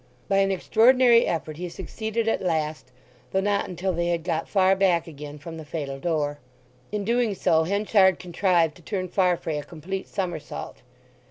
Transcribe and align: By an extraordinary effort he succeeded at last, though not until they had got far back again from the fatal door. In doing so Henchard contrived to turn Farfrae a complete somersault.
By 0.27 0.37
an 0.39 0.49
extraordinary 0.49 1.27
effort 1.27 1.57
he 1.57 1.69
succeeded 1.69 2.27
at 2.27 2.41
last, 2.41 2.91
though 3.29 3.39
not 3.39 3.69
until 3.69 3.93
they 3.93 4.07
had 4.07 4.23
got 4.23 4.49
far 4.49 4.75
back 4.75 5.05
again 5.05 5.37
from 5.37 5.57
the 5.57 5.63
fatal 5.63 5.99
door. 5.99 6.39
In 6.91 7.05
doing 7.05 7.35
so 7.35 7.65
Henchard 7.65 8.17
contrived 8.17 8.73
to 8.77 8.81
turn 8.81 9.09
Farfrae 9.09 9.59
a 9.59 9.63
complete 9.63 10.07
somersault. 10.07 10.77